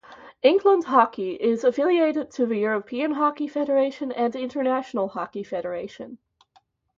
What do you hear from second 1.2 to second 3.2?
is affiliated to the European